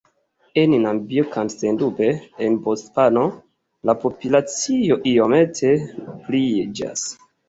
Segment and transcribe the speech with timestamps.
[0.59, 2.07] En Namibio kaj sendube
[2.45, 3.25] en Bocvano,
[3.89, 5.71] la populacio iomete
[6.25, 7.05] pliiĝas.